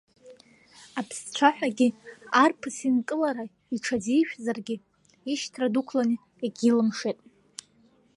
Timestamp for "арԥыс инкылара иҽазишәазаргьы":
2.43-4.75